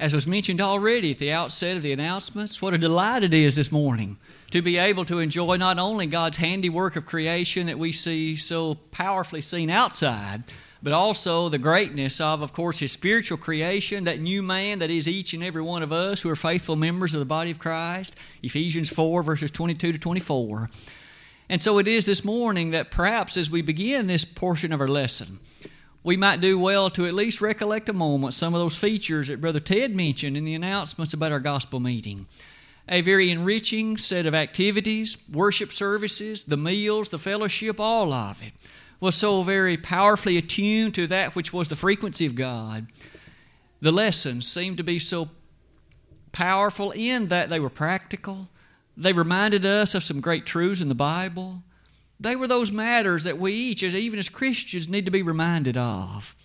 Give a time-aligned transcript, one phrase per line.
[0.00, 3.56] As was mentioned already at the outset of the announcements, what a delight it is
[3.56, 4.16] this morning
[4.50, 8.76] to be able to enjoy not only God's handiwork of creation that we see so
[8.92, 10.44] powerfully seen outside,
[10.82, 15.06] but also the greatness of, of course, His spiritual creation, that new man that is
[15.06, 18.16] each and every one of us who are faithful members of the body of Christ.
[18.42, 20.70] Ephesians 4, verses 22 to 24.
[21.50, 24.88] And so it is this morning that perhaps as we begin this portion of our
[24.88, 25.40] lesson,
[26.02, 29.40] we might do well to at least recollect a moment some of those features that
[29.40, 32.26] Brother Ted mentioned in the announcements about our gospel meeting.
[32.88, 38.52] A very enriching set of activities, worship services, the meals, the fellowship, all of it
[39.00, 42.86] was so very powerfully attuned to that which was the frequency of God.
[43.80, 45.30] The lessons seemed to be so
[46.32, 48.48] powerful in that they were practical.
[48.96, 51.62] They reminded us of some great truths in the Bible.
[52.20, 55.78] They were those matters that we each, as even as Christians, need to be reminded
[55.78, 56.36] of.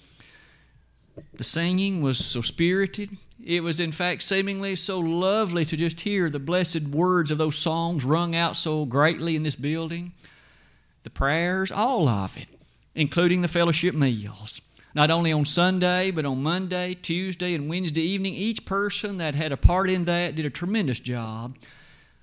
[1.33, 3.17] The singing was so spirited.
[3.43, 7.57] It was, in fact, seemingly so lovely to just hear the blessed words of those
[7.57, 10.13] songs rung out so greatly in this building.
[11.03, 12.47] The prayers, all of it,
[12.95, 14.61] including the fellowship meals.
[14.93, 19.51] Not only on Sunday, but on Monday, Tuesday, and Wednesday evening, each person that had
[19.51, 21.57] a part in that did a tremendous job.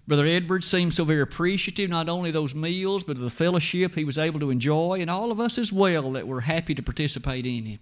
[0.06, 3.95] Brother Edwards seemed so very appreciative, not only of those meals, but of the fellowship
[3.95, 6.83] he was able to enjoy, and all of us as well that were happy to
[6.83, 7.81] participate in it.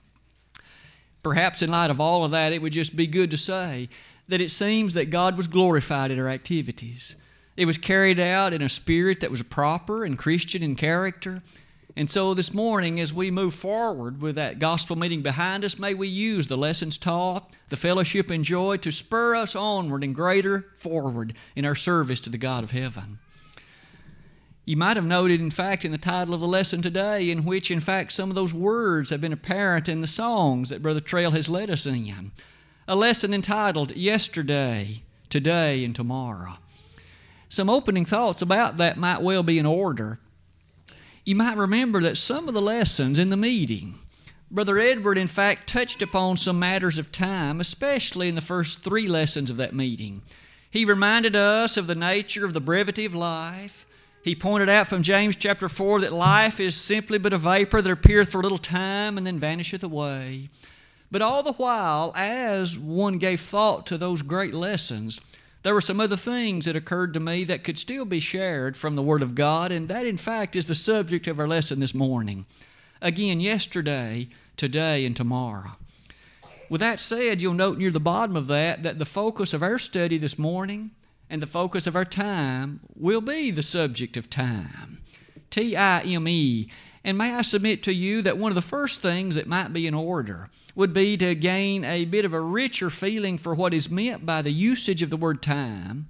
[1.23, 3.89] Perhaps in light of all of that, it would just be good to say
[4.29, 7.17] that it seems that God was glorified in our activities.
[7.57, 11.43] It was carried out in a spirit that was proper and Christian in character,
[12.01, 15.93] and so this morning, as we move forward with that gospel meeting behind us, may
[15.93, 21.35] we use the lessons taught, the fellowship enjoyed to spur us onward and greater forward
[21.55, 23.19] in our service to the God of heaven.
[24.65, 27.71] You might have noted, in fact, in the title of the lesson today, in which,
[27.71, 31.33] in fact, some of those words have been apparent in the songs that Brother Trail
[31.33, 32.33] has led us in.
[32.89, 36.61] A lesson entitled Yesterday, Today, and Tomorrow.
[37.51, 40.19] Some opening thoughts about that might well be in order
[41.25, 43.99] you might remember that some of the lessons in the meeting,
[44.51, 49.07] Brother Edward, in fact, touched upon some matters of time, especially in the first three
[49.07, 50.23] lessons of that meeting.
[50.71, 53.87] He reminded us of the nature of the brevity of life.
[54.23, 57.91] He pointed out from James chapter 4 that life is simply but a vapor that
[57.91, 60.49] appeareth for a little time and then vanisheth away.
[61.11, 65.21] But all the while, as one gave thought to those great lessons,
[65.63, 68.97] there were some other things that occurred to me that could still be shared from
[68.97, 71.95] the Word of God, and that, in fact, is the subject of our lesson this
[71.95, 72.47] morning.
[73.03, 75.73] Again, yesterday, today, and tomorrow.
[76.69, 79.79] With that said, you'll note near the bottom of that that the focus of our
[79.79, 80.93] study this morning
[81.29, 84.99] and the focus of our time will be the subject of time.
[85.51, 86.69] T I M E.
[87.03, 89.87] And may I submit to you that one of the first things that might be
[89.87, 93.91] in order would be to gain a bit of a richer feeling for what is
[93.91, 96.09] meant by the usage of the word time,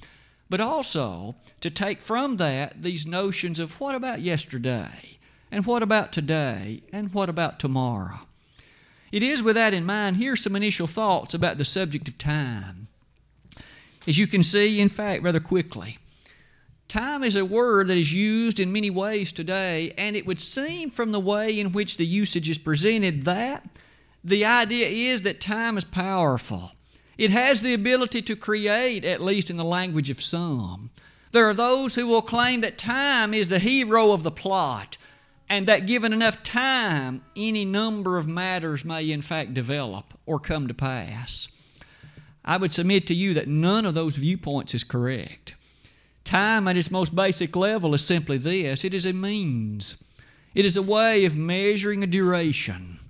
[0.48, 5.18] but also to take from that these notions of what about yesterday,
[5.52, 8.20] and what about today, and what about tomorrow.
[9.12, 12.88] It is with that in mind, here's some initial thoughts about the subject of time.
[14.08, 15.98] As you can see, in fact, rather quickly,
[16.90, 20.90] Time is a word that is used in many ways today, and it would seem
[20.90, 23.64] from the way in which the usage is presented that
[24.24, 26.72] the idea is that time is powerful.
[27.16, 30.90] It has the ability to create, at least in the language of some.
[31.30, 34.98] There are those who will claim that time is the hero of the plot,
[35.48, 40.66] and that given enough time, any number of matters may in fact develop or come
[40.66, 41.46] to pass.
[42.44, 45.54] I would submit to you that none of those viewpoints is correct.
[46.30, 50.04] Time, at its most basic level, is simply this it is a means,
[50.54, 53.00] it is a way of measuring a duration.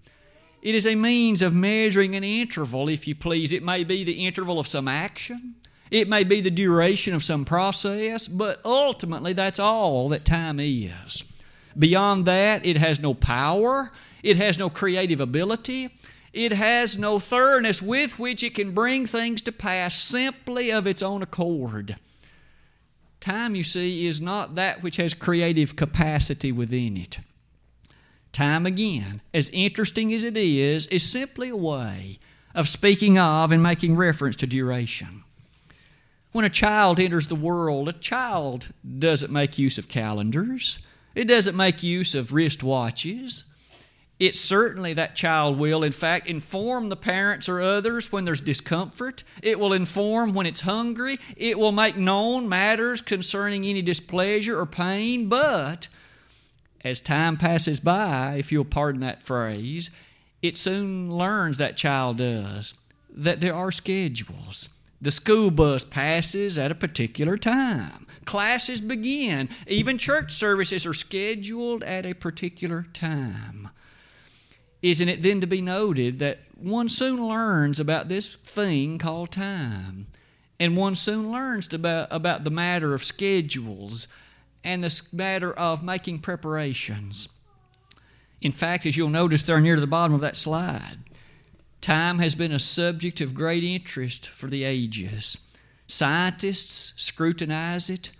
[0.62, 3.52] It is a means of measuring an interval, if you please.
[3.52, 5.56] It may be the interval of some action,
[5.90, 11.22] it may be the duration of some process, but ultimately that's all that time is.
[11.78, 13.92] Beyond that, it has no power,
[14.22, 15.94] it has no creative ability,
[16.32, 21.02] it has no thoroughness with which it can bring things to pass simply of its
[21.02, 21.98] own accord.
[23.20, 27.18] Time, you see, is not that which has creative capacity within it.
[28.32, 32.18] Time again, as interesting as it is, is simply a way
[32.54, 35.24] of speaking of and making reference to duration.
[36.32, 38.68] When a child enters the world, a child
[38.98, 40.78] doesn't make use of calendars,
[41.14, 43.44] it doesn't make use of wristwatches.
[44.20, 49.24] It certainly, that child will, in fact, inform the parents or others when there's discomfort.
[49.42, 51.18] It will inform when it's hungry.
[51.38, 55.30] It will make known matters concerning any displeasure or pain.
[55.30, 55.88] But
[56.84, 59.88] as time passes by, if you'll pardon that phrase,
[60.42, 62.74] it soon learns, that child does,
[63.08, 64.68] that there are schedules.
[65.00, 68.06] The school bus passes at a particular time.
[68.26, 69.48] Classes begin.
[69.66, 73.70] Even church services are scheduled at a particular time.
[74.82, 80.06] Isn't it then to be noted that one soon learns about this thing called time?
[80.58, 84.08] And one soon learns about, about the matter of schedules
[84.62, 87.28] and the matter of making preparations.
[88.40, 90.98] In fact, as you'll notice there near to the bottom of that slide,
[91.80, 95.38] time has been a subject of great interest for the ages.
[95.86, 98.10] Scientists scrutinize it,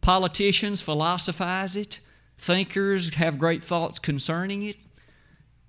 [0.00, 2.00] politicians philosophize it,
[2.36, 4.76] thinkers have great thoughts concerning it.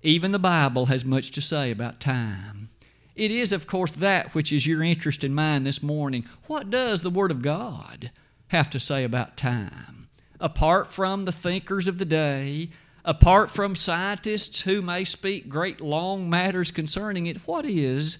[0.06, 2.68] Even the Bible has much to say about time.
[3.16, 6.24] It is, of course, that which is your interest in mine this morning.
[6.46, 8.12] What does the Word of God
[8.48, 10.06] have to say about time?
[10.38, 12.70] Apart from the thinkers of the day,
[13.04, 18.18] apart from scientists who may speak great long matters concerning it, what is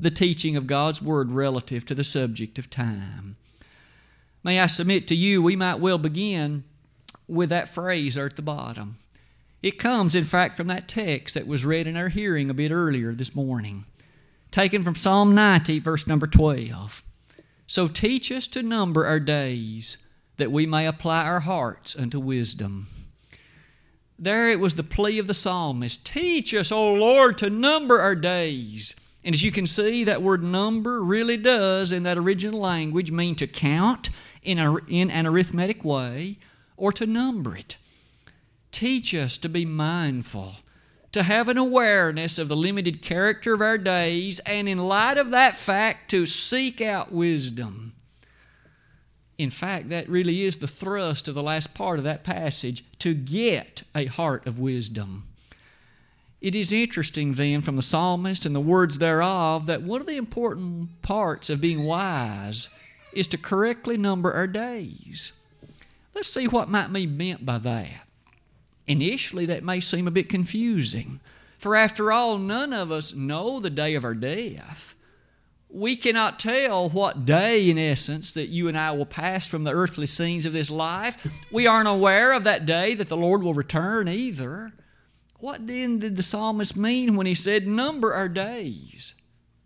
[0.00, 3.36] the teaching of God's Word relative to the subject of time?
[4.42, 6.64] May I submit to you, we might well begin
[7.28, 8.96] with that phrase there at the bottom.
[9.62, 12.70] It comes, in fact, from that text that was read in our hearing a bit
[12.70, 13.84] earlier this morning
[14.50, 17.04] taken from Psalm 90, verse number 12.
[17.66, 19.98] So teach us to number our days,
[20.38, 22.86] that we may apply our hearts unto wisdom.
[24.18, 28.14] There it was the plea of the psalmist Teach us, O Lord, to number our
[28.14, 28.96] days.
[29.22, 33.34] And as you can see, that word number really does, in that original language, mean
[33.34, 34.08] to count
[34.42, 36.38] in, a, in an arithmetic way
[36.76, 37.76] or to number it.
[38.76, 40.56] Teach us to be mindful
[41.12, 45.30] to have an awareness of the limited character of our days, and in light of
[45.30, 47.94] that fact, to seek out wisdom.
[49.38, 53.14] In fact, that really is the thrust of the last part of that passage to
[53.14, 55.26] get a heart of wisdom.
[56.42, 60.18] It is interesting, then, from the psalmist and the words thereof, that one of the
[60.18, 62.68] important parts of being wise
[63.14, 65.32] is to correctly number our days.
[66.14, 68.05] Let's see what might be meant by that.
[68.86, 71.20] Initially, that may seem a bit confusing,
[71.58, 74.94] for after all, none of us know the day of our death.
[75.68, 79.72] We cannot tell what day, in essence, that you and I will pass from the
[79.72, 81.16] earthly scenes of this life.
[81.52, 84.72] We aren't aware of that day that the Lord will return either.
[85.38, 89.14] What then did the psalmist mean when he said, Number our days?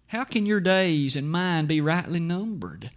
[0.06, 2.90] How can your days and mine be rightly numbered?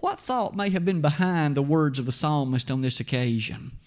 [0.00, 3.77] What thought may have been behind the words of the psalmist on this occasion?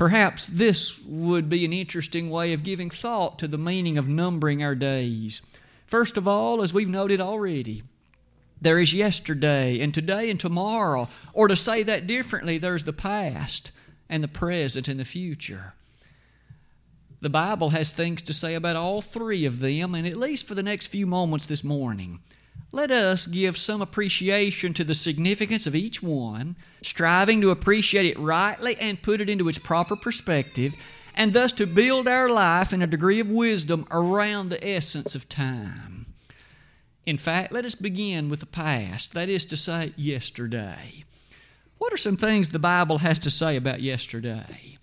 [0.00, 4.62] Perhaps this would be an interesting way of giving thought to the meaning of numbering
[4.62, 5.42] our days.
[5.84, 7.82] First of all, as we've noted already,
[8.58, 11.10] there is yesterday and today and tomorrow.
[11.34, 13.72] Or to say that differently, there's the past
[14.08, 15.74] and the present and the future.
[17.20, 20.54] The Bible has things to say about all three of them, and at least for
[20.54, 22.20] the next few moments this morning,
[22.72, 28.18] let us give some appreciation to the significance of each one, striving to appreciate it
[28.18, 30.74] rightly and put it into its proper perspective,
[31.16, 35.28] and thus to build our life in a degree of wisdom around the essence of
[35.28, 36.06] time.
[37.04, 41.04] In fact, let us begin with the past, that is to say, yesterday.
[41.78, 44.78] What are some things the Bible has to say about yesterday?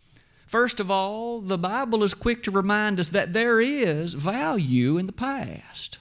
[0.46, 5.06] First of all, the Bible is quick to remind us that there is value in
[5.06, 6.00] the past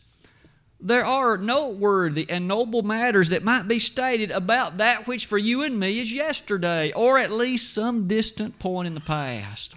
[0.81, 5.63] there are noteworthy and noble matters that might be stated about that which for you
[5.63, 9.75] and me is yesterday, or at least some distant point in the past.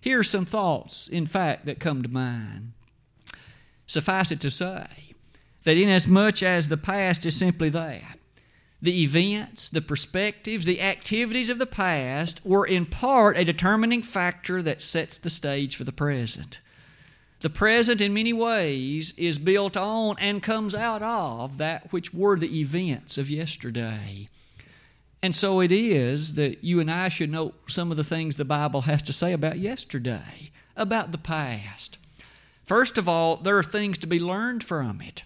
[0.00, 2.72] Here are some thoughts, in fact, that come to mind.
[3.86, 4.86] Suffice it to say
[5.62, 8.18] that inasmuch as the past is simply that,
[8.82, 14.60] the events, the perspectives, the activities of the past were in part a determining factor
[14.60, 16.58] that sets the stage for the present.
[17.44, 22.38] The present, in many ways, is built on and comes out of that which were
[22.38, 24.28] the events of yesterday.
[25.22, 28.46] And so it is that you and I should know some of the things the
[28.46, 31.98] Bible has to say about yesterday, about the past.
[32.64, 35.22] First of all, there are things to be learned from it.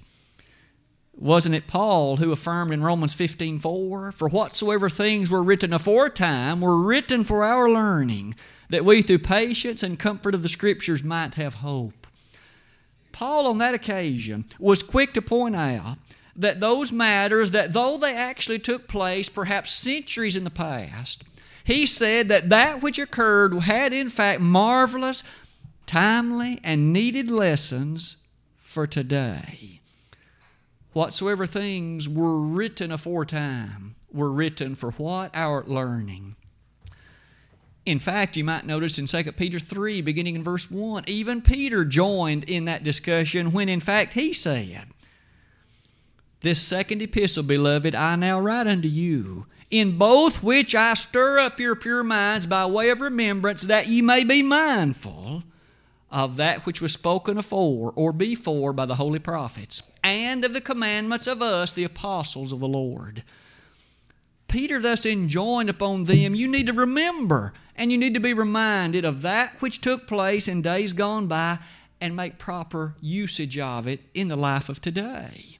[1.13, 6.83] Wasn't it Paul who affirmed in Romans 15:4, "For whatsoever things were written aforetime were
[6.83, 8.35] written for our learning,
[8.71, 12.08] that we through patience and comfort of the Scriptures might have hope."
[13.13, 15.99] Paul, on that occasion, was quick to point out
[16.37, 21.25] that those matters, that though they actually took place perhaps centuries in the past,
[21.65, 25.23] he said that that which occurred had in fact marvelous,
[25.85, 28.17] timely, and needed lessons
[28.57, 29.81] for today.
[30.93, 35.31] Whatsoever things were written aforetime were written for what?
[35.35, 36.37] Our learning.
[37.89, 41.87] In fact, you might notice in 2 Peter 3, beginning in verse 1, even Peter
[41.87, 44.89] joined in that discussion when in fact he said,
[46.43, 51.59] This second epistle, beloved, I now write unto you, in both which I stir up
[51.59, 55.45] your pure minds by way of remembrance, that ye may be mindful
[56.11, 60.61] of that which was spoken afore or before by the holy prophets, and of the
[60.61, 63.23] commandments of us, the apostles of the Lord.
[64.49, 69.05] Peter thus enjoined upon them, you need to remember and you need to be reminded
[69.05, 71.59] of that which took place in days gone by
[72.01, 75.59] and make proper usage of it in the life of today.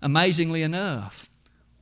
[0.00, 1.28] Amazingly enough,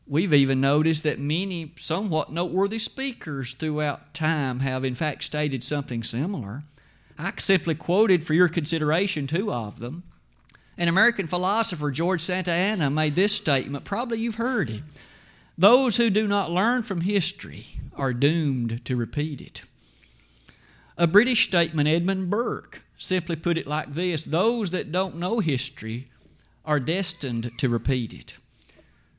[0.07, 6.02] we've even noticed that many somewhat noteworthy speakers throughout time have in fact stated something
[6.02, 6.62] similar.
[7.19, 10.02] I simply quoted for your consideration two of them.
[10.76, 13.85] An American philosopher, George Santayana, made this statement.
[13.85, 14.83] Probably you've heard it.
[15.61, 19.61] Those who do not learn from history are doomed to repeat it.
[20.97, 26.09] A British statesman, Edmund Burke, simply put it like this Those that don't know history
[26.64, 28.38] are destined to repeat it.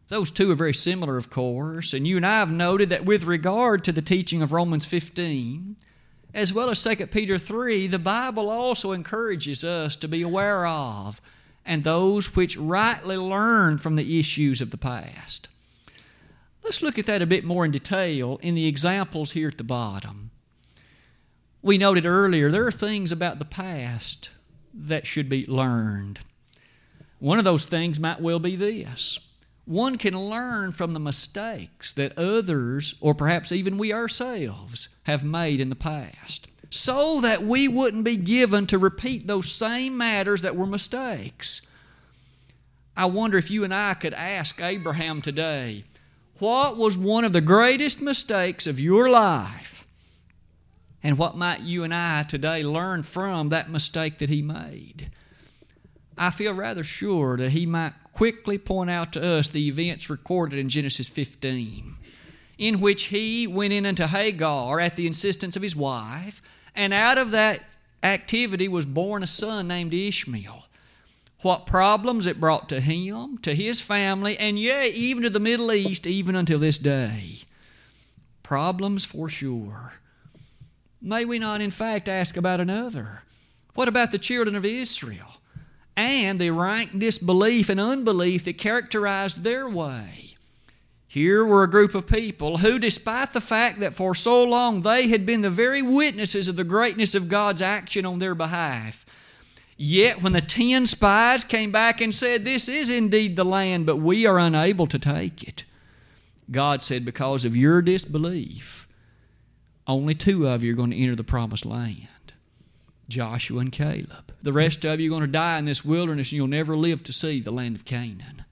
[0.07, 3.25] Those two are very similar, of course, and you and I have noted that with
[3.25, 5.75] regard to the teaching of Romans 15,
[6.33, 11.21] as well as 2 Peter 3, the Bible also encourages us to be aware of
[11.67, 15.47] and those which rightly learn from the issues of the past.
[16.71, 19.63] Let's look at that a bit more in detail in the examples here at the
[19.65, 20.31] bottom.
[21.61, 24.29] We noted earlier there are things about the past
[24.73, 26.21] that should be learned.
[27.19, 29.19] One of those things might well be this
[29.65, 35.59] one can learn from the mistakes that others, or perhaps even we ourselves, have made
[35.59, 40.55] in the past, so that we wouldn't be given to repeat those same matters that
[40.55, 41.61] were mistakes.
[42.95, 45.83] I wonder if you and I could ask Abraham today,
[46.41, 49.85] what was one of the greatest mistakes of your life?
[51.03, 55.11] And what might you and I today learn from that mistake that he made?
[56.17, 60.57] I feel rather sure that he might quickly point out to us the events recorded
[60.57, 61.95] in Genesis 15,
[62.57, 66.41] in which he went in unto Hagar at the insistence of his wife,
[66.75, 67.63] and out of that
[68.01, 70.65] activity was born a son named Ishmael.
[71.41, 75.71] What problems it brought to him, to his family, and yea, even to the Middle
[75.71, 77.39] East, even until this day.
[78.43, 79.93] Problems for sure.
[81.01, 83.23] May we not, in fact, ask about another?
[83.73, 85.41] What about the children of Israel?
[85.95, 90.35] and the rank disbelief and unbelief that characterized their way.
[91.07, 95.09] Here were a group of people who, despite the fact that for so long they
[95.09, 99.05] had been the very witnesses of the greatness of God's action on their behalf,
[99.81, 103.97] yet when the ten spies came back and said, This is indeed the land, but
[103.97, 105.63] we are unable to take it,
[106.49, 108.87] God said, Because of your disbelief,
[109.87, 112.07] only two of you are going to enter the promised land.
[113.09, 114.33] Joshua and Caleb.
[114.41, 117.03] The rest of you are going to die in this wilderness and you'll never live
[117.03, 118.45] to see the land of Canaan.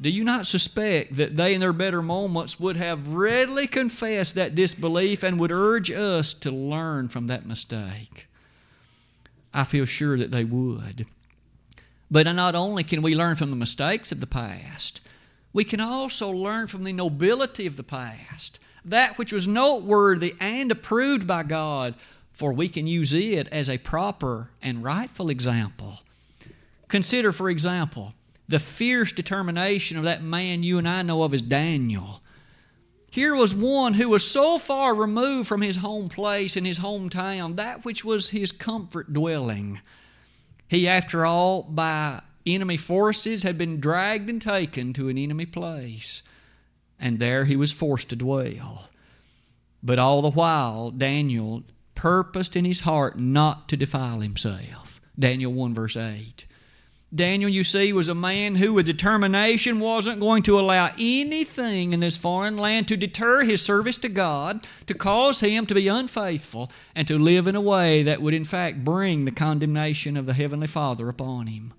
[0.00, 4.54] Do you not suspect that they, in their better moments, would have readily confessed that
[4.54, 8.28] disbelief and would urge us to learn from that mistake?
[9.52, 11.06] I feel sure that they would.
[12.10, 15.00] But not only can we learn from the mistakes of the past,
[15.52, 20.70] we can also learn from the nobility of the past, that which was noteworthy and
[20.70, 21.94] approved by God
[22.38, 26.02] for we can use it as a proper and rightful example.
[26.86, 28.14] Consider, for example,
[28.46, 32.22] the fierce determination of that man you and I know of as Daniel.
[33.10, 37.56] Here was one who was so far removed from his home place and his hometown,
[37.56, 39.80] that which was his comfort dwelling.
[40.68, 46.22] He, after all, by enemy forces, had been dragged and taken to an enemy place,
[46.98, 48.88] and there he was forced to dwell.
[49.82, 51.62] But all the while, Daniel
[51.94, 55.00] purposed in his heart not to defile himself.
[55.18, 56.44] Daniel 1, verse 8.
[57.14, 62.00] Daniel, you see, was a man who, with determination, wasn't going to allow anything in
[62.00, 66.70] this foreign land to deter his service to God, to cause him to be unfaithful,
[66.94, 70.34] and to live in a way that would, in fact, bring the condemnation of the
[70.34, 71.72] Heavenly Father upon him.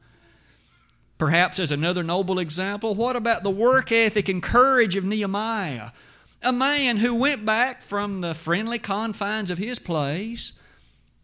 [1.20, 5.92] Perhaps, as another noble example, what about the work ethic and courage of Nehemiah?
[6.42, 10.54] A man who went back from the friendly confines of his place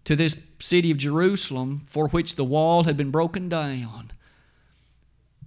[0.05, 4.11] to this city of Jerusalem for which the wall had been broken down.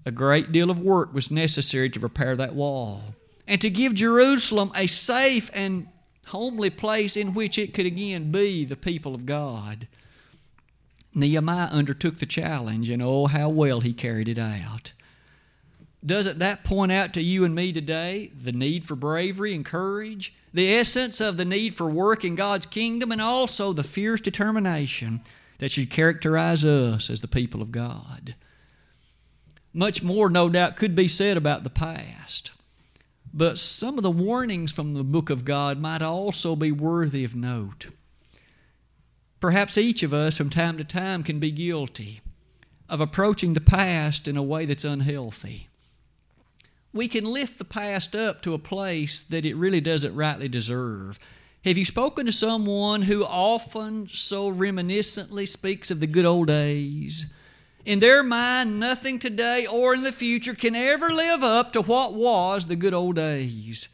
[0.04, 3.14] A great deal of work was necessary to repair that wall
[3.46, 5.88] and to give Jerusalem a safe and
[6.26, 9.88] homely place in which it could again be the people of God.
[11.14, 14.92] Nehemiah undertook the challenge, and oh, how well he carried it out.
[16.04, 20.34] Doesn't that point out to you and me today the need for bravery and courage,
[20.54, 25.20] the essence of the need for work in God's kingdom, and also the fierce determination
[25.58, 28.36] that should characterize us as the people of God?
[29.74, 32.52] Much more, no doubt, could be said about the past.
[33.34, 37.34] But some of the warnings from the book of God might also be worthy of
[37.34, 37.88] note.
[39.40, 42.20] Perhaps each of us from time to time can be guilty
[42.88, 45.67] of approaching the past in a way that's unhealthy.
[46.98, 51.20] We can lift the past up to a place that it really doesn't rightly deserve.
[51.64, 57.26] Have you spoken to someone who often so reminiscently speaks of the good old days?
[57.84, 62.14] In their mind, nothing today or in the future can ever live up to what
[62.14, 63.88] was the good old days.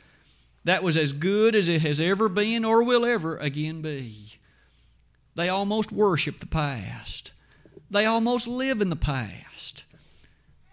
[0.64, 4.38] That was as good as it has ever been or will ever again be.
[5.34, 7.32] They almost worship the past.
[7.90, 9.43] They almost live in the past.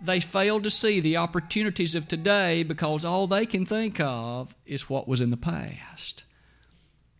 [0.03, 4.89] They fail to see the opportunities of today because all they can think of is
[4.89, 6.23] what was in the past.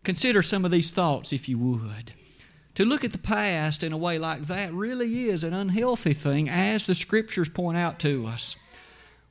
[0.02, 2.12] Consider some of these thoughts if you would.
[2.74, 6.48] To look at the past in a way like that really is an unhealthy thing,
[6.48, 8.56] as the Scriptures point out to us.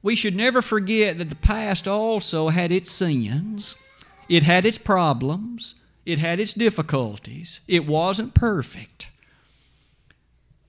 [0.03, 3.75] We should never forget that the past also had its sins,
[4.29, 7.61] it had its problems, it had its difficulties.
[7.67, 9.07] It wasn't perfect.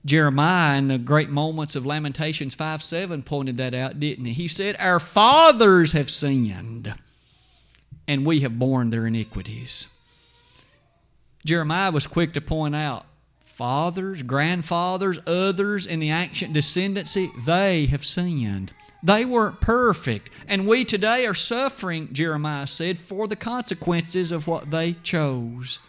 [0.05, 4.33] Jeremiah, in the great moments of Lamentations 5 7, pointed that out, didn't he?
[4.33, 6.93] He said, Our fathers have sinned,
[8.07, 9.87] and we have borne their iniquities.
[11.45, 13.05] Jeremiah was quick to point out
[13.43, 18.73] fathers, grandfathers, others in the ancient descendancy, they have sinned.
[19.03, 20.29] They weren't perfect.
[20.47, 25.79] And we today are suffering, Jeremiah said, for the consequences of what they chose.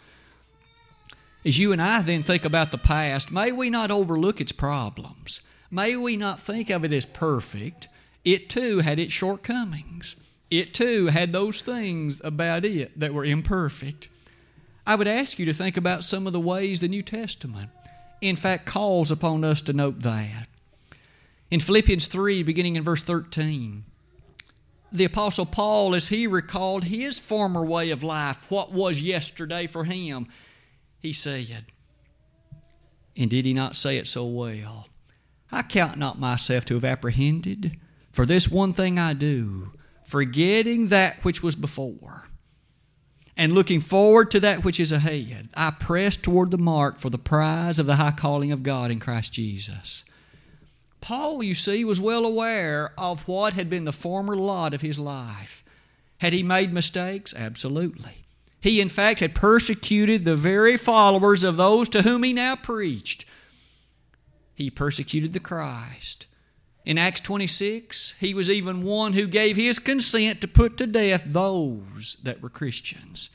[1.44, 5.42] As you and I then think about the past, may we not overlook its problems.
[5.70, 7.88] May we not think of it as perfect.
[8.24, 10.16] It too had its shortcomings.
[10.50, 14.08] It too had those things about it that were imperfect.
[14.86, 17.70] I would ask you to think about some of the ways the New Testament,
[18.20, 20.46] in fact, calls upon us to note that.
[21.50, 23.84] In Philippians 3, beginning in verse 13,
[24.92, 29.85] the Apostle Paul, as he recalled his former way of life, what was yesterday for
[29.85, 30.28] him,
[31.05, 31.67] he said,
[33.14, 34.88] and did he not say it so well?
[35.53, 37.79] I count not myself to have apprehended,
[38.11, 39.73] for this one thing I do,
[40.07, 42.29] forgetting that which was before
[43.37, 47.19] and looking forward to that which is ahead, I press toward the mark for the
[47.19, 50.05] prize of the high calling of God in Christ Jesus.
[51.03, 54.99] Paul, you see, was well aware of what had been the former lot of his
[54.99, 55.62] life.
[56.19, 57.35] Had he made mistakes?
[57.37, 58.23] Absolutely.
[58.64, 63.27] He, in fact, had persecuted the very followers of those to whom he now preached.
[64.55, 66.29] He persecuted the Christ.
[66.87, 71.24] In Acts 26, he was even one who gave his consent to put to death
[71.27, 73.29] those that were Christians.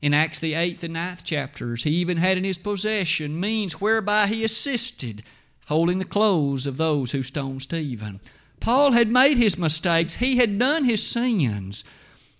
[0.00, 4.28] In Acts the 8th and 9th chapters, he even had in his possession means whereby
[4.28, 5.24] he assisted
[5.66, 8.20] holding the clothes of those who stoned Stephen.
[8.60, 11.82] Paul had made his mistakes, he had done his sins.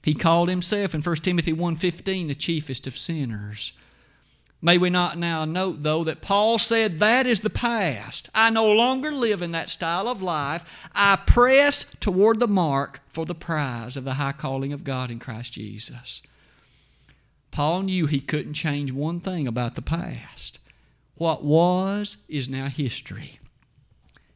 [0.08, 3.74] He called himself in 1 Timothy 1:15 the chiefest of sinners.
[4.62, 8.30] May we not now note, though, that Paul said, That is the past.
[8.34, 10.88] I no longer live in that style of life.
[10.94, 15.18] I press toward the mark for the prize of the high calling of God in
[15.18, 16.22] Christ Jesus.
[17.50, 20.58] Paul knew he couldn't change one thing about the past.
[21.16, 23.40] What was is now history.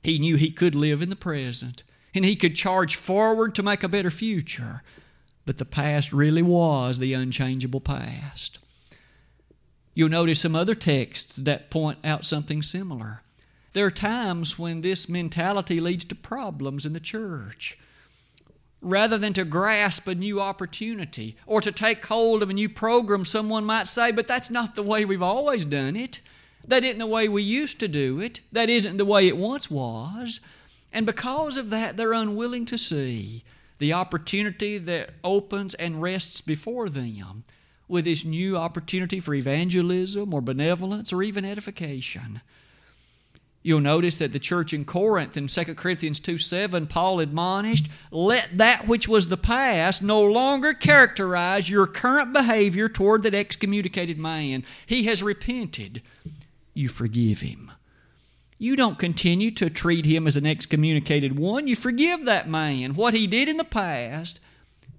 [0.02, 1.82] He knew he could live in the present
[2.14, 4.82] and he could charge forward to make a better future.
[5.44, 8.59] But the past really was the unchangeable past.
[9.94, 13.22] You'll notice some other texts that point out something similar.
[13.72, 17.78] There are times when this mentality leads to problems in the church.
[18.81, 23.24] Rather than to grasp a new opportunity or to take hold of a new program,
[23.24, 26.20] someone might say, but that's not the way we've always done it.
[26.66, 28.40] That isn't the way we used to do it.
[28.50, 30.40] That isn't the way it once was.
[30.92, 33.44] And because of that, they're unwilling to see
[33.82, 37.42] the opportunity that opens and rests before them
[37.88, 42.40] with this new opportunity for evangelism or benevolence or even edification.
[43.64, 48.56] You'll notice that the church in Corinth in 2 Corinthians 2 7, Paul admonished, Let
[48.56, 54.64] that which was the past no longer characterize your current behavior toward that excommunicated man.
[54.86, 56.02] He has repented.
[56.72, 57.72] You forgive him.
[58.62, 61.66] You don't continue to treat him as an excommunicated one.
[61.66, 62.94] You forgive that man.
[62.94, 64.38] What he did in the past,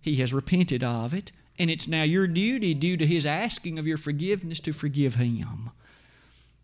[0.01, 3.85] he has repented of it and it's now your duty, due to His asking of
[3.85, 5.69] your forgiveness, to forgive Him.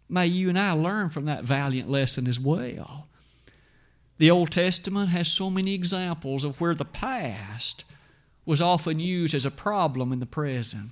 [0.08, 3.08] May you and I learn from that valiant lesson as well.
[4.18, 7.86] The Old Testament has so many examples of where the past
[8.46, 10.92] was often used as a problem in the present.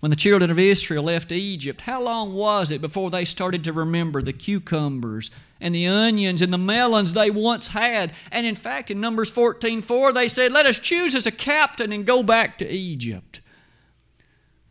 [0.00, 3.72] When the children of Israel left Egypt, how long was it before they started to
[3.72, 5.30] remember the cucumbers
[5.60, 8.12] and the onions and the melons they once had?
[8.30, 11.92] And in fact, in Numbers 14 4, they said, Let us choose as a captain
[11.92, 13.40] and go back to Egypt.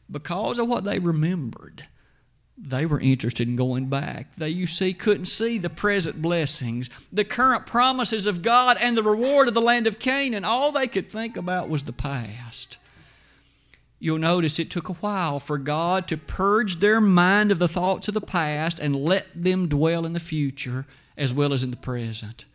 [0.09, 1.87] Because of what they remembered,
[2.57, 4.33] they were interested in going back.
[4.37, 9.03] They, you see, couldn't see the present blessings, the current promises of God, and the
[9.03, 10.45] reward of the land of Canaan.
[10.45, 12.77] All they could think about was the past.
[13.99, 18.07] You'll notice it took a while for God to purge their mind of the thoughts
[18.07, 20.85] of the past and let them dwell in the future
[21.17, 22.45] as well as in the present.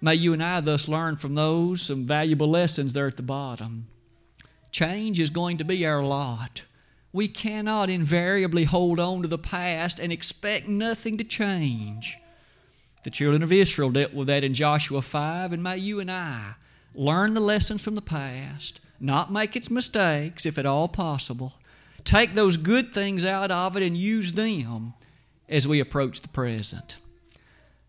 [0.00, 3.86] May you and I thus learn from those some valuable lessons there at the bottom.
[4.72, 6.64] Change is going to be our lot.
[7.12, 12.18] We cannot invariably hold on to the past and expect nothing to change.
[13.04, 16.54] The children of Israel dealt with that in Joshua 5, and may you and I
[16.92, 21.54] learn the lessons from the past not make its mistakes if at all possible.
[22.04, 24.94] Take those good things out of it and use them
[25.48, 27.00] as we approach the present.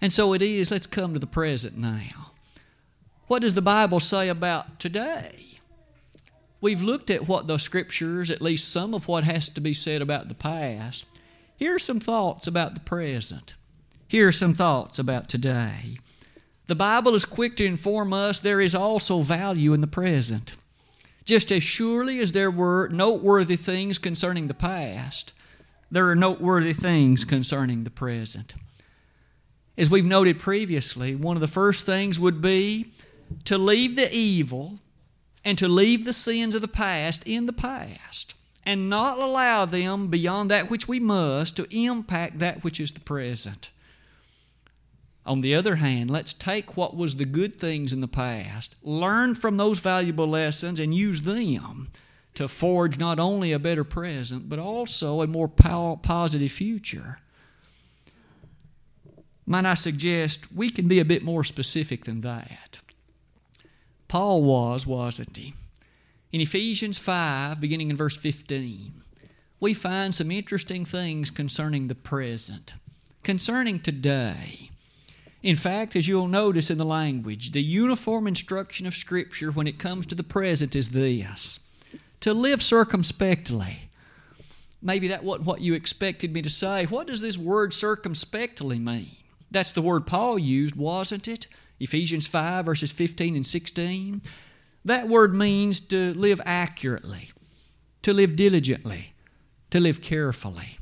[0.01, 2.31] And so it is, let's come to the present now.
[3.27, 5.35] What does the Bible say about today?
[6.61, 10.01] We've looked at what the scriptures, at least some of what has to be said
[10.01, 11.05] about the past.
[11.55, 13.55] Here are some thoughts about the present.
[14.07, 15.99] Here are some thoughts about today.
[16.67, 20.55] The Bible is quick to inform us there is also value in the present.
[21.27, 25.33] Just as surely as there were noteworthy things concerning the past,
[25.91, 28.55] there are noteworthy things concerning the present.
[29.77, 32.93] As we've noted previously, one of the first things would be
[33.43, 34.79] to leave the evil
[35.43, 38.33] and to leave the sins of the past in the past
[38.65, 43.01] and not allow them beyond that which we must to impact that which is the
[43.01, 43.71] present.
[45.27, 49.35] On the other hand, let's take what was the good things in the past, learn
[49.35, 51.89] from those valuable lessons, and use them
[52.35, 57.19] to forge not only a better present, but also a more positive future.
[59.45, 62.79] Might I suggest we can be a bit more specific than that?
[64.07, 65.53] Paul was, wasn't he?
[66.31, 68.93] In Ephesians 5, beginning in verse 15,
[69.59, 72.75] we find some interesting things concerning the present,
[73.23, 74.69] concerning today.
[75.43, 79.77] In fact, as you'll notice in the language, the uniform instruction of Scripture when it
[79.77, 81.59] comes to the present is this
[82.19, 83.89] to live circumspectly.
[84.81, 86.85] Maybe that wasn't what you expected me to say.
[86.85, 89.11] What does this word circumspectly mean?
[89.51, 91.47] That's the word Paul used, wasn't it?
[91.79, 94.21] Ephesians 5, verses 15 and 16.
[94.83, 97.29] That word means to live accurately,
[98.01, 99.13] to live diligently,
[99.69, 100.76] to live carefully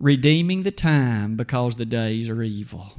[0.00, 2.92] redeeming the time because the days are evil.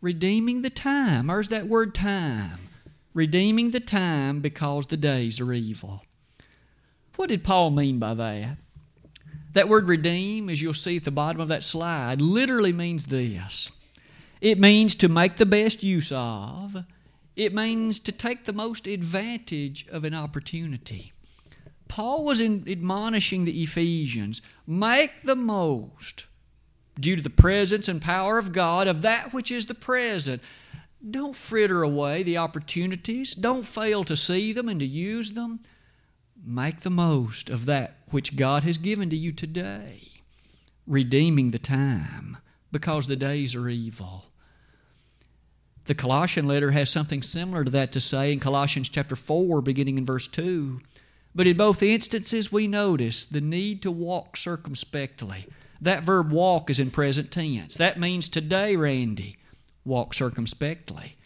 [0.00, 1.26] Redeeming the time.
[1.26, 2.70] Where's that word time?
[3.12, 6.02] Redeeming the time because the days are evil.
[7.16, 8.56] What did Paul mean by that?
[9.52, 13.70] That word redeem, as you'll see at the bottom of that slide, literally means this
[14.40, 16.84] it means to make the best use of,
[17.36, 21.12] it means to take the most advantage of an opportunity.
[21.90, 26.26] Paul was in, admonishing the Ephesians make the most,
[26.98, 30.40] due to the presence and power of God, of that which is the present.
[31.10, 35.60] Don't fritter away the opportunities, don't fail to see them and to use them.
[36.40, 40.22] Make the most of that which God has given to you today,
[40.86, 42.38] redeeming the time
[42.70, 44.26] because the days are evil.
[45.86, 49.98] The Colossian letter has something similar to that to say in Colossians chapter 4, beginning
[49.98, 50.80] in verse 2.
[51.34, 55.46] But in both instances, we notice the need to walk circumspectly.
[55.80, 57.76] That verb walk is in present tense.
[57.76, 59.36] That means today, Randy,
[59.84, 61.16] walk circumspectly.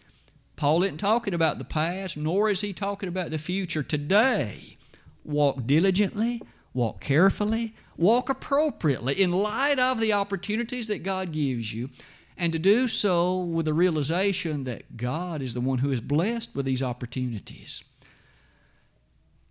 [0.55, 3.83] Paul isn't talking about the past, nor is he talking about the future.
[3.83, 4.77] Today,
[5.25, 6.41] walk diligently,
[6.73, 11.89] walk carefully, walk appropriately in light of the opportunities that God gives you,
[12.37, 16.55] and to do so with the realization that God is the one who is blessed
[16.55, 17.83] with these opportunities.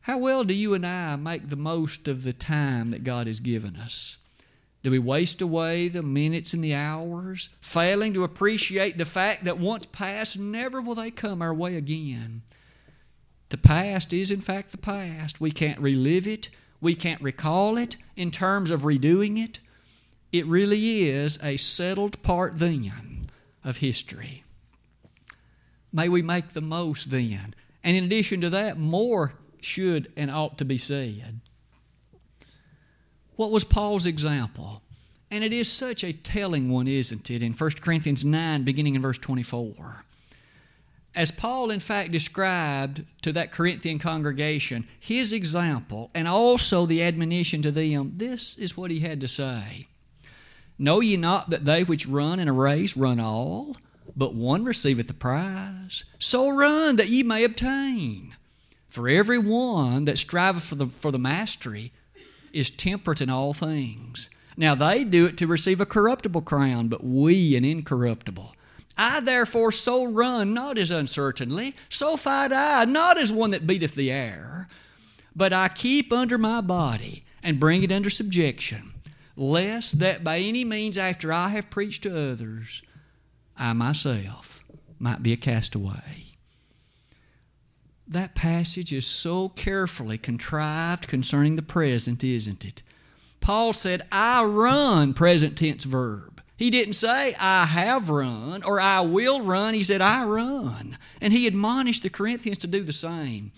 [0.04, 3.40] How well do you and I make the most of the time that God has
[3.40, 4.18] given us?
[4.82, 9.56] Do we waste away the minutes and the hours, failing to appreciate the fact that
[9.56, 12.42] once past, never will they come our way again?
[13.48, 15.40] The past is, in fact, the past.
[15.40, 16.50] We can't relive it,
[16.82, 19.58] we can't recall it in terms of redoing it.
[20.32, 22.92] It really is a settled part then
[23.64, 24.44] of history.
[25.94, 27.54] May we make the most then.
[27.82, 29.32] And in addition to that, more
[29.64, 31.40] should and ought to be said.
[33.36, 34.82] What was Paul's example?
[35.30, 39.02] And it is such a telling one, isn't it, in 1 Corinthians 9, beginning in
[39.02, 40.04] verse 24.
[41.14, 47.62] as Paul, in fact, described to that Corinthian congregation his example and also the admonition
[47.62, 49.86] to them, this is what he had to say
[50.78, 53.76] Know ye not that they which run in a race run all,
[54.16, 56.04] but one receiveth the prize?
[56.18, 58.34] So run that ye may obtain.
[58.94, 61.90] For every one that striveth for the, for the mastery
[62.52, 64.30] is temperate in all things.
[64.56, 68.54] Now they do it to receive a corruptible crown, but we an incorruptible.
[68.96, 73.96] I therefore so run, not as uncertainly, so fight I, not as one that beateth
[73.96, 74.68] the air,
[75.34, 78.94] but I keep under my body and bring it under subjection,
[79.36, 82.80] lest that by any means after I have preached to others,
[83.56, 84.62] I myself
[85.00, 86.23] might be a castaway.
[88.06, 92.82] That passage is so carefully contrived concerning the present, isn't it?
[93.40, 96.42] Paul said, I run, present tense verb.
[96.56, 99.74] He didn't say, I have run or I will run.
[99.74, 100.98] He said, I run.
[101.20, 103.52] And he admonished the Corinthians to do the same,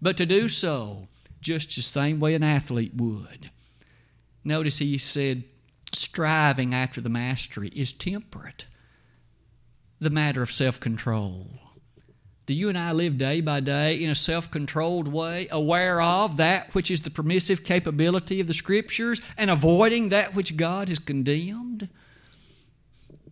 [0.00, 1.08] but to do so
[1.40, 3.50] just the same way an athlete would.
[4.44, 5.44] Notice he said,
[5.92, 8.66] striving after the mastery is temperate,
[10.00, 11.46] the matter of self control.
[12.48, 16.38] Do you and I live day by day in a self controlled way, aware of
[16.38, 20.98] that which is the permissive capability of the Scriptures and avoiding that which God has
[20.98, 21.90] condemned?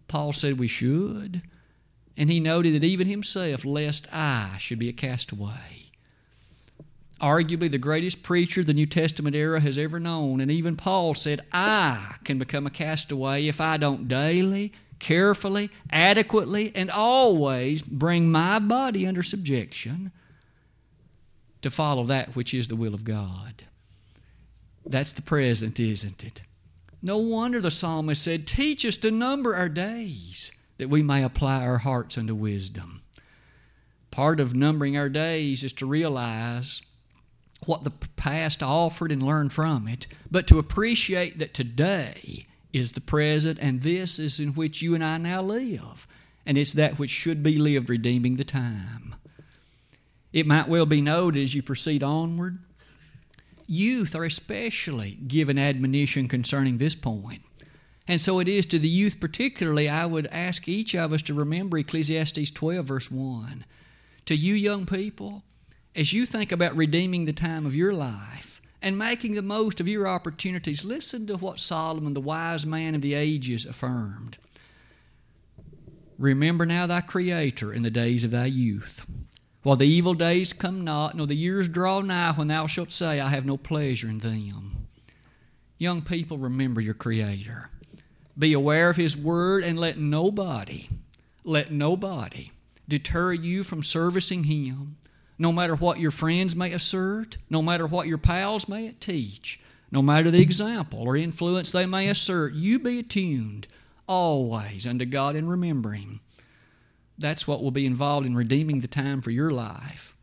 [0.07, 1.41] Paul said we should.
[2.15, 5.93] And he noted that even himself, lest I should be a castaway.
[7.19, 10.43] Arguably the greatest preacher the New Testament era has ever known.
[10.43, 16.73] And even Paul said, I can become a castaway if I don't daily, carefully, adequately,
[16.75, 20.13] and always bring my body under subjection
[21.63, 23.65] to follow that which is the will of God.
[24.85, 26.43] That's the present, isn't it?
[27.03, 31.63] No wonder the psalmist said, Teach us to number our days, that we may apply
[31.63, 33.03] our hearts unto wisdom.
[34.11, 36.83] Part of numbering our days is to realize
[37.65, 43.01] what the past offered and learn from it, but to appreciate that today is the
[43.01, 46.07] present and this is in which you and I now live.
[46.45, 49.17] And it's that which should be lived, redeeming the time.
[50.33, 52.59] It might well be noted as you proceed onward
[53.67, 57.43] Youth are especially given admonition concerning this point.
[58.07, 61.35] And so it is to the youth, particularly, I would ask each of us to
[61.35, 63.65] remember Ecclesiastes 12, verse 1.
[64.27, 65.43] To you, young people,
[65.97, 68.46] as you think about redeeming the time of your life
[68.83, 73.03] and making the most of your opportunities, listen to what Solomon, the wise man of
[73.03, 74.39] the ages, affirmed.
[76.19, 79.07] Remember now thy Creator in the days of thy youth
[79.67, 83.19] while the evil days come not, nor the years draw nigh when thou shalt say,
[83.19, 84.87] I have no pleasure in them.
[85.77, 87.69] Young people, remember your Creator.
[88.39, 90.89] Be aware of His Word and let nobody,
[91.43, 92.53] let nobody
[92.87, 94.99] deter you from servicing Him,
[95.39, 100.03] no matter what your friends may assert, no matter what your pals may teach, no
[100.03, 102.55] matter the example or influence they may assert.
[102.55, 103.69] You be attuned
[104.07, 106.21] always unto God and remember Him
[107.19, 110.15] that's what will be involved in redeeming the time for your life.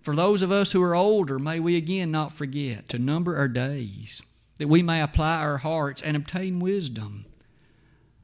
[0.00, 3.48] For those of us who are older, may we again not forget to number our
[3.48, 4.22] days,
[4.58, 7.26] that we may apply our hearts and obtain wisdom.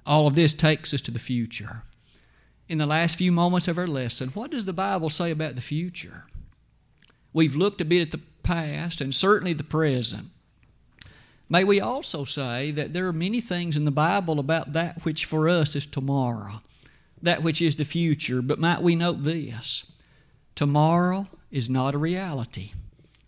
[0.06, 1.82] All of this takes us to the future.
[2.68, 5.60] In the last few moments of our lesson, what does the Bible say about the
[5.60, 6.24] future?
[7.34, 10.28] We've looked a bit at the past and certainly the present.
[11.50, 15.26] May we also say that there are many things in the Bible about that which
[15.26, 16.62] for us is tomorrow
[17.24, 19.90] that which is the future, but might we note this
[20.54, 22.72] tomorrow is not a reality.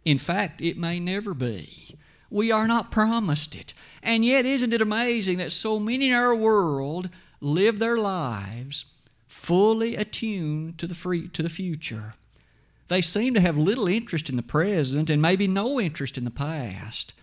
[0.04, 1.96] In fact, it may never be.
[2.30, 3.72] We are not promised it.
[4.02, 7.08] And yet, isn't it amazing that so many in our world
[7.40, 8.84] live their lives
[9.26, 12.14] fully attuned to the, free, to the future?
[12.88, 16.30] They seem to have little interest in the present and maybe no interest in the
[16.30, 17.14] past.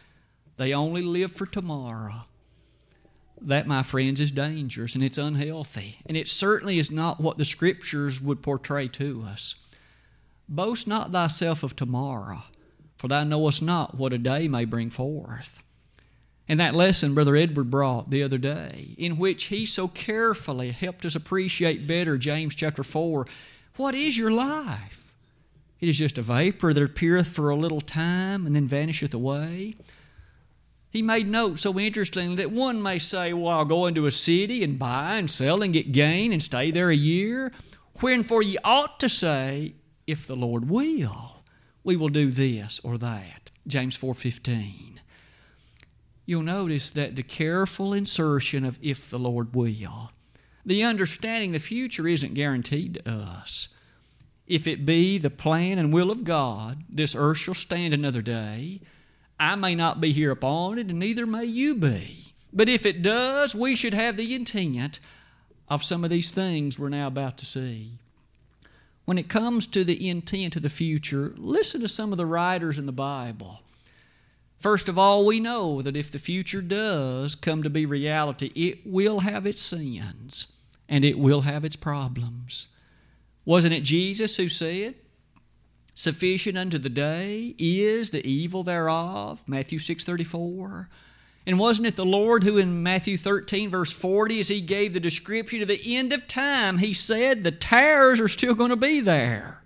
[0.58, 2.26] They only live for tomorrow.
[3.42, 6.00] That, my friends, is dangerous and it's unhealthy.
[6.06, 9.56] And it certainly is not what the Scriptures would portray to us.
[10.48, 12.44] Boast not thyself of tomorrow,
[12.98, 15.64] for thou knowest not what a day may bring forth.
[16.48, 21.06] And that lesson Brother Edward brought the other day, in which he so carefully helped
[21.06, 23.26] us appreciate better James chapter 4.
[23.78, 25.03] What is your life?
[25.84, 29.76] It is just a vapor that appeareth for a little time and then vanisheth away.
[30.90, 34.64] He made note so interesting that one may say, Well, I'll go into a city
[34.64, 37.52] and buy and sell and get gain and stay there a year.
[38.00, 39.74] When for ye ought to say,
[40.08, 41.44] If the Lord will,
[41.84, 43.52] we will do this or that.
[43.68, 45.02] James 4:15.
[46.26, 50.14] You'll notice that the careful insertion of if the Lord will,
[50.66, 53.68] the understanding the future isn't guaranteed to us.
[54.54, 58.82] If it be the plan and will of God, this earth shall stand another day.
[59.40, 62.36] I may not be here upon it, and neither may you be.
[62.54, 65.00] But if it does, we should have the intent
[65.70, 67.94] of some of these things we're now about to see.
[69.06, 72.78] When it comes to the intent of the future, listen to some of the writers
[72.78, 73.62] in the Bible.
[74.60, 78.86] First of all, we know that if the future does come to be reality, it
[78.86, 80.52] will have its sins
[80.88, 82.68] and it will have its problems.
[83.46, 84.96] Wasn't it Jesus who said,
[85.96, 89.44] Sufficient unto the day is the evil thereof?
[89.46, 90.88] Matthew 6:34.
[91.46, 95.00] And wasn't it the Lord who in Matthew 13, verse 40, as he gave the
[95.00, 99.02] description of the end of time, he said the tares are still going to be
[99.02, 99.62] there.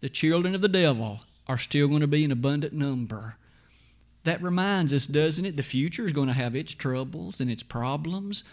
[0.00, 3.36] The children of the devil are still going to be in abundant number.
[4.24, 5.56] That reminds us, doesn't it?
[5.56, 8.44] The future is going to have its troubles and its problems.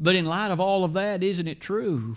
[0.00, 2.16] But in light of all of that, isn't it true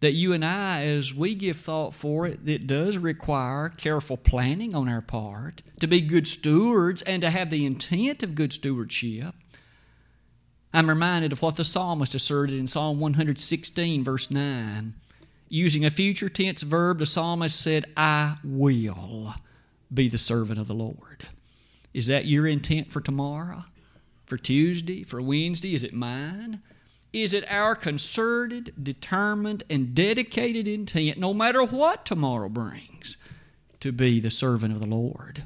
[0.00, 4.74] that you and I, as we give thought for it, it does require careful planning
[4.74, 9.34] on our part to be good stewards and to have the intent of good stewardship?
[10.72, 14.94] I'm reminded of what the psalmist asserted in Psalm 116, verse 9.
[15.48, 19.34] Using a future tense verb, the psalmist said, I will
[19.92, 21.26] be the servant of the Lord.
[21.92, 23.64] Is that your intent for tomorrow?
[24.26, 25.02] For Tuesday?
[25.02, 25.74] For Wednesday?
[25.74, 26.62] Is it mine?
[27.12, 33.16] Is it our concerted, determined, and dedicated intent, no matter what tomorrow brings,
[33.80, 35.44] to be the servant of the Lord?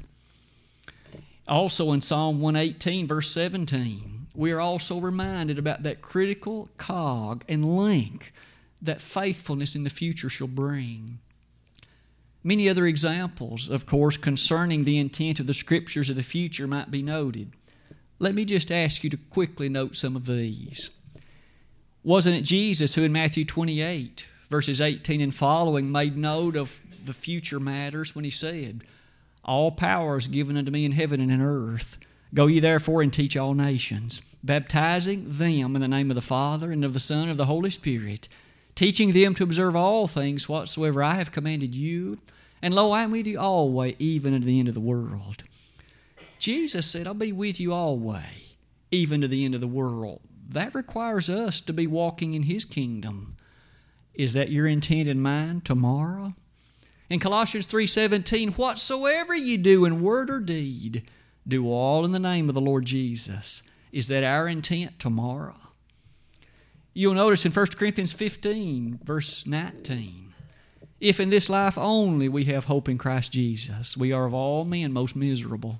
[1.47, 7.77] Also in Psalm 118, verse 17, we are also reminded about that critical cog and
[7.77, 8.33] link
[8.81, 11.19] that faithfulness in the future shall bring.
[12.43, 16.91] Many other examples, of course, concerning the intent of the scriptures of the future might
[16.91, 17.53] be noted.
[18.19, 20.91] Let me just ask you to quickly note some of these.
[22.05, 27.13] Wasn't it Jesus who in Matthew 28, verses 18 and following, made note of the
[27.13, 28.83] future matters when he said,
[29.43, 31.97] All power is given unto me in heaven and in earth.
[32.31, 36.71] Go ye therefore and teach all nations, baptizing them in the name of the Father
[36.71, 38.27] and of the Son and of the Holy Spirit,
[38.75, 42.19] teaching them to observe all things whatsoever I have commanded you.
[42.61, 45.43] And lo, I am with you always, even unto the end of the world.
[46.37, 48.53] Jesus said, I'll be with you always,
[48.91, 50.21] even to the end of the world.
[50.47, 53.35] That requires us to be walking in His kingdom.
[54.13, 56.35] Is that your intent and mine tomorrow?
[57.09, 61.03] In Colossians 3:17, whatsoever you do in word or deed,
[61.47, 63.61] do all in the name of the Lord Jesus.
[63.91, 65.57] Is that our intent tomorrow?
[66.93, 70.33] You'll notice in 1 Corinthians 15, verse 19,
[70.99, 74.63] if in this life only we have hope in Christ Jesus, we are of all
[74.63, 75.77] men most miserable.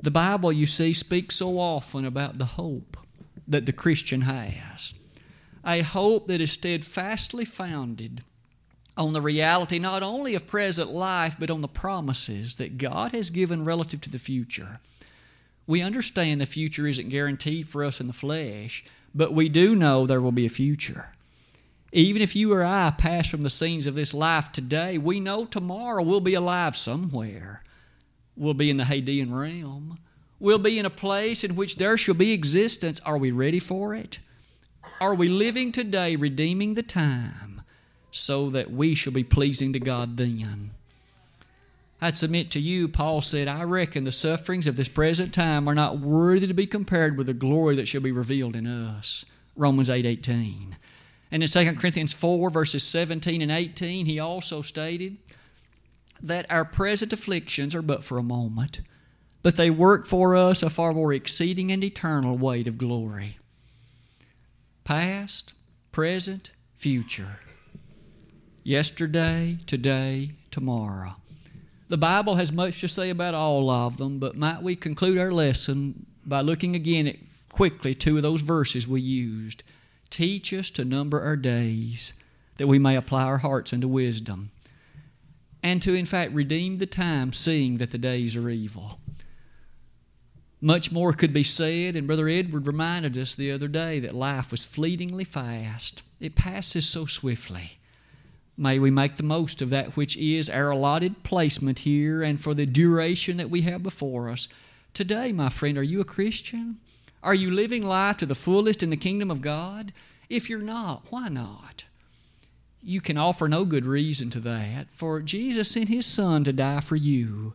[0.00, 2.96] The Bible, you see, speaks so often about the hope
[3.48, 4.94] that the Christian has
[5.66, 8.22] a hope that is steadfastly founded
[8.96, 13.30] on the reality not only of present life, but on the promises that God has
[13.30, 14.78] given relative to the future.
[15.66, 20.06] We understand the future isn't guaranteed for us in the flesh, but we do know
[20.06, 21.10] there will be a future.
[21.92, 25.44] Even if you or I pass from the scenes of this life today, we know
[25.44, 27.62] tomorrow we'll be alive somewhere.
[28.36, 29.98] We'll be in the Hadean realm.
[30.38, 33.00] We'll be in a place in which there shall be existence.
[33.00, 34.18] Are we ready for it?
[35.00, 37.62] Are we living today redeeming the time
[38.10, 40.72] so that we shall be pleasing to God then?
[42.00, 45.74] I'd submit to you, Paul said, I reckon the sufferings of this present time are
[45.74, 49.24] not worthy to be compared with the glory that shall be revealed in us.
[49.56, 50.76] Romans 8 18.
[51.30, 55.16] And in 2 Corinthians 4, verses 17 and 18, he also stated
[56.22, 58.80] that our present afflictions are but for a moment,
[59.42, 63.38] but they work for us a far more exceeding and eternal weight of glory.
[64.84, 65.52] Past,
[65.92, 67.40] present, future.
[68.62, 71.16] Yesterday, today, tomorrow.
[71.88, 75.30] The Bible has much to say about all of them, but might we conclude our
[75.30, 77.16] lesson by looking again at
[77.52, 79.62] quickly two of those verses we used.
[80.10, 82.12] Teach us to number our days,
[82.56, 84.50] that we may apply our hearts unto wisdom,
[85.66, 89.00] and to, in fact, redeem the time, seeing that the days are evil.
[90.60, 94.52] Much more could be said, and Brother Edward reminded us the other day that life
[94.52, 96.04] was fleetingly fast.
[96.20, 97.80] It passes so swiftly.
[98.56, 102.54] May we make the most of that which is our allotted placement here and for
[102.54, 104.46] the duration that we have before us.
[104.94, 106.78] Today, my friend, are you a Christian?
[107.24, 109.92] Are you living life to the fullest in the kingdom of God?
[110.28, 111.85] If you're not, why not?
[112.86, 116.80] You can offer no good reason to that, for Jesus sent His Son to die
[116.80, 117.54] for you.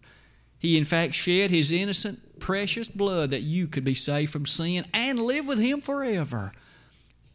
[0.59, 4.86] He, in fact, shed His innocent, precious blood that you could be saved from sin
[4.93, 6.51] and live with Him forever.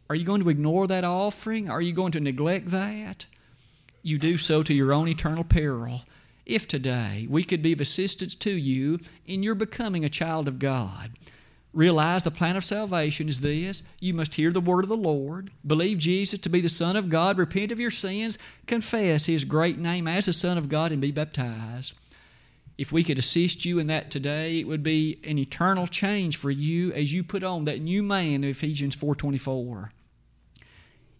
[0.09, 1.69] Are you going to ignore that offering?
[1.69, 3.25] Are you going to neglect that?
[4.07, 6.03] you do so to your own eternal peril.
[6.45, 10.59] If today we could be of assistance to you in your becoming a child of
[10.59, 11.11] God,
[11.73, 15.51] realize the plan of salvation is this you must hear the word of the Lord,
[15.65, 19.77] believe Jesus to be the Son of God, repent of your sins, confess His great
[19.77, 21.93] name as the Son of God, and be baptized.
[22.77, 26.51] If we could assist you in that today, it would be an eternal change for
[26.51, 29.91] you as you put on that new man of Ephesians 4:24.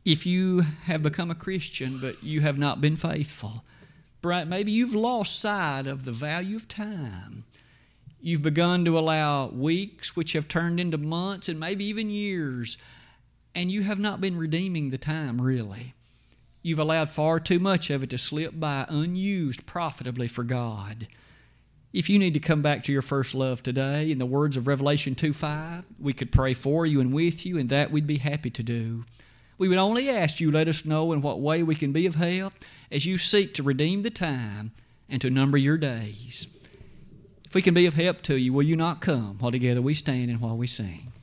[0.06, 3.66] If you have become a Christian but you have not been faithful,
[4.24, 7.44] maybe you've lost sight of the value of time.
[8.20, 12.78] You've begun to allow weeks which have turned into months and maybe even years,
[13.54, 15.94] and you have not been redeeming the time really.
[16.64, 21.08] You've allowed far too much of it to slip by unused profitably for God.
[21.94, 24.68] If you need to come back to your first love today, in the words of
[24.68, 28.18] Revelation 2 5, we could pray for you and with you, and that we'd be
[28.18, 29.06] happy to do.
[29.58, 32.16] We would only ask you let us know in what way we can be of
[32.16, 32.54] help
[32.92, 34.72] as you seek to redeem the time
[35.10, 36.48] and to number your days.
[37.48, 39.94] If we can be of help to you, will you not come while together we
[39.94, 41.14] stand and while we sing?